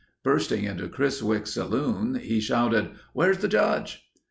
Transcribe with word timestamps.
Bursting 0.23 0.63
into 0.63 0.89
Chris 0.89 1.21
Wicht's 1.21 1.53
saloon, 1.53 2.15
he 2.15 2.39
shouted, 2.39 2.89
"Where's 3.13 3.37
the 3.37 3.47
Judge?" 3.47 4.03